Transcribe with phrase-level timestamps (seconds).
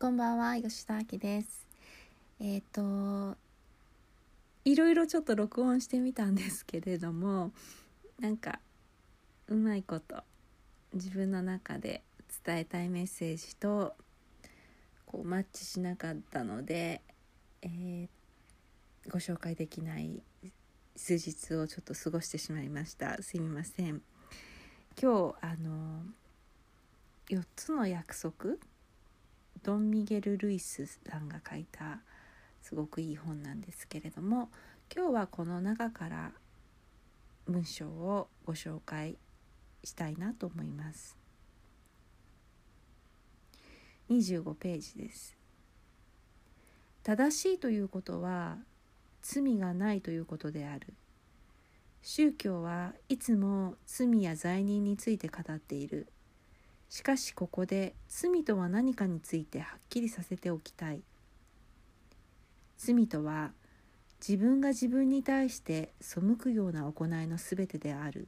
[0.00, 1.66] こんばんは吉田明です。
[2.40, 3.36] えっ、ー、と
[4.64, 7.52] いろいろちょっと録音してみたんですけれども
[8.18, 8.60] なんか
[9.48, 10.24] うまいこと
[10.94, 12.02] 自分の中で
[12.46, 13.92] 伝えたいメッセージと
[15.04, 17.02] こうマッチしなかったので、
[17.60, 18.08] えー、
[19.10, 20.22] ご紹介できない
[20.96, 23.22] 数日をちょっと過ごしてしまいました。
[23.22, 24.00] すみません。
[24.98, 26.04] 今日あの
[27.28, 28.56] 4つの約束
[29.62, 32.00] ドン・ミゲル・ルイスさんが書いた
[32.62, 34.50] すごくいい本なんですけれども
[34.94, 36.32] 今日はこの中から
[37.46, 39.16] 文章をご紹介
[39.84, 41.16] したいなと思います。
[44.10, 45.36] 25ページです。
[47.02, 48.58] 正しいということは
[49.22, 50.94] 罪がないということである。
[52.02, 56.08] 宗教はいつも罪や罪人について語っている。
[56.90, 61.00] しかしここで罪とは何かについてはっきりさせておきたい。
[62.76, 63.52] 罪とは
[64.26, 68.26] 自分が自分に対して背くような行いのすべてである。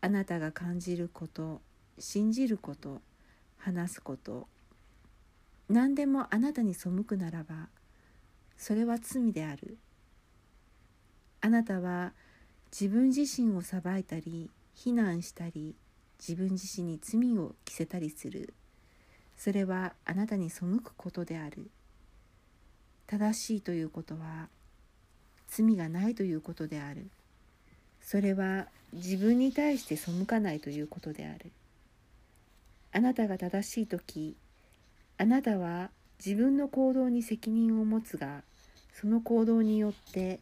[0.00, 1.62] あなたが感じること
[2.00, 3.00] 信じること
[3.58, 4.48] 話すこと。
[5.68, 7.68] 何でもあなたに背くならば
[8.58, 9.78] それは罪である。
[11.40, 12.12] あなたは
[12.72, 15.76] 自分自身を裁いたり非難したり
[16.18, 18.54] 自分自身に罪を着せたりする。
[19.36, 21.70] それはあなたに背くことである。
[23.06, 24.48] 正しいということは
[25.48, 27.10] 罪がないということである。
[28.00, 31.50] それは自分に対して背かないということである。
[32.92, 34.36] あなたが正しい時
[35.18, 35.90] あなたは
[36.24, 38.42] 自分の行動に責任を持つが
[38.92, 40.38] その行動によって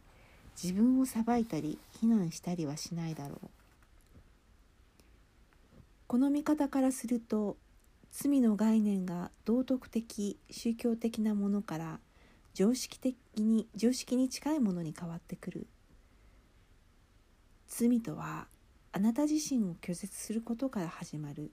[0.61, 3.62] 自分を裁いたり非難したりはしないだろう。
[6.13, 7.57] この見方からすると
[8.11, 11.99] 罪の概念が道徳的宗教的なものから
[12.53, 15.65] 常識的に常識に近いものに変わってくる。
[17.67, 18.45] 罪とは
[18.91, 21.49] あなた自身を拒絶することから始まる。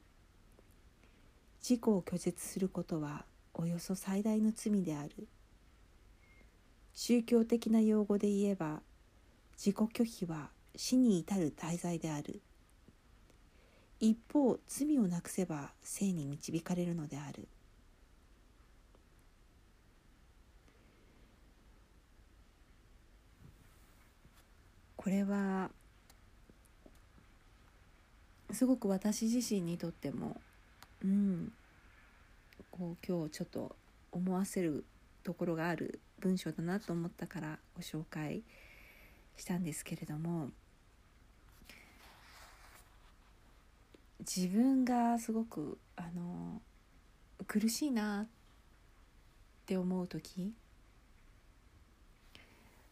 [1.62, 3.24] 自己を拒絶することは
[3.54, 5.26] およそ最大の罪である。
[6.92, 8.82] 宗教的な用語で言えば
[9.56, 12.42] 自己拒否は死に至る滞在である。
[14.00, 17.46] 一方罪をなくせば生に導かれるのである。
[24.96, 25.70] これは
[28.52, 30.40] すごく私自身にとっても
[31.02, 31.52] うん
[32.70, 33.76] こう今日ちょっと
[34.12, 34.84] 思わせる
[35.22, 38.42] ところがある文章だなと思ったからご紹介
[39.36, 40.50] したんですけれども
[44.20, 46.60] 自分がすごくあの
[47.46, 48.26] 苦しいなっ
[49.66, 50.52] て思う時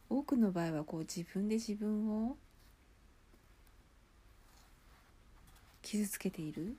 [0.09, 2.37] 多くの場合はこう自分で自分を
[5.83, 6.77] 傷つけている。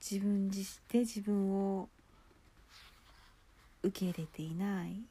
[0.00, 1.88] 自分自で自分を
[3.82, 5.02] 受け入れていない。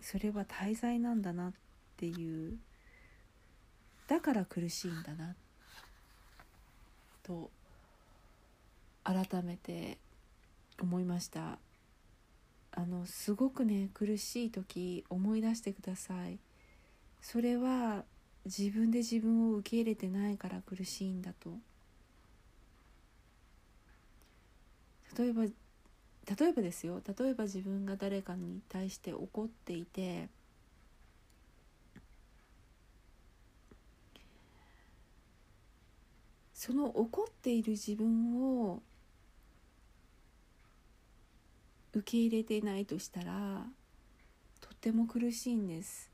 [0.00, 1.52] それは滞在なんだなっ
[1.96, 2.58] ていう
[4.06, 5.34] だから苦しいんだな
[7.22, 7.50] と
[9.02, 9.98] 改めて
[10.80, 11.58] 思いました。
[12.76, 16.38] あのすごくね苦しい時思い出してください。
[17.20, 18.04] それは
[18.44, 21.50] 自分で自分を受け入れてないから苦しいんだと。
[25.16, 27.00] 例えば例えばですよ。
[27.06, 30.28] 例えば自分が誰かに対して怒っていて
[36.64, 38.80] その怒っている自分を
[41.92, 43.66] 受け入れていないとしたら
[44.62, 46.10] とっても苦しいんです。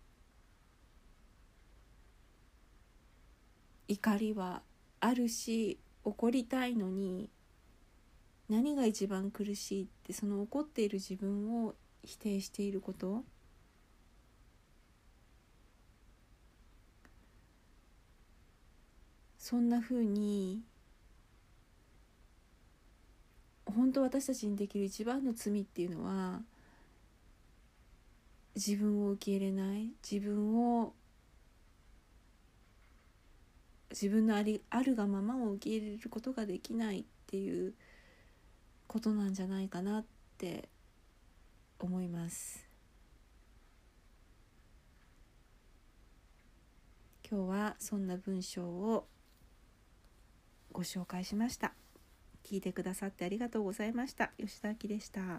[3.86, 4.62] 怒りは
[4.98, 7.30] あるし怒りたいのに
[8.48, 13.22] 何が一番苦しいってその怒っている自分を否定していること
[19.40, 20.60] そんなふうに
[23.64, 26.42] 本当私たちにできる一番の罪っていうのは
[28.54, 30.92] 自分を受け入れない自分を
[33.90, 37.72] 自分のありあるがままを受け入れることができないっていう
[38.86, 40.04] ことなんじゃないかなっ
[40.36, 40.68] て
[41.78, 42.68] 思います。
[47.28, 49.06] 今日はそんな文章を
[50.80, 51.74] ご紹介しました。
[52.42, 54.30] 聞いてくださってありがとうございました。
[54.38, 55.38] 吉田明でした。